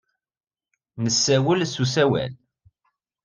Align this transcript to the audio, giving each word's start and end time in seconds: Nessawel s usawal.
Nessawel 1.03 1.61
s 1.73 1.75
usawal. 1.83 2.31